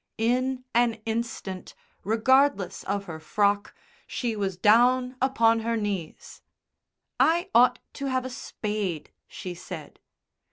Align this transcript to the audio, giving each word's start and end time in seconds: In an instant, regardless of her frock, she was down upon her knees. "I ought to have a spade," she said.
In 0.17 0.65
an 0.73 0.95
instant, 1.05 1.75
regardless 2.03 2.83
of 2.85 3.03
her 3.03 3.19
frock, 3.19 3.75
she 4.07 4.35
was 4.35 4.57
down 4.57 5.15
upon 5.21 5.59
her 5.59 5.77
knees. 5.77 6.41
"I 7.19 7.51
ought 7.53 7.77
to 7.93 8.07
have 8.07 8.25
a 8.25 8.31
spade," 8.31 9.11
she 9.27 9.53
said. 9.53 9.99